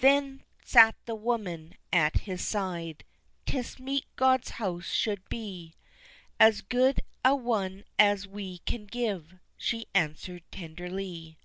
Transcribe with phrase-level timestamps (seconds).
[0.00, 3.04] Then sat the woman at his side:
[3.46, 5.72] "'Tis meet God's house should be
[6.38, 11.38] As good a one as we can give," she answered tenderly.